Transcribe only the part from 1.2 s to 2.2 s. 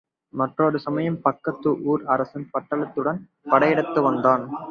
பக்கத்து ஊர்